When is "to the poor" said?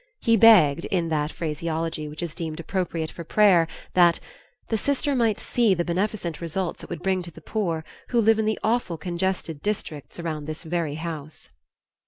7.21-7.85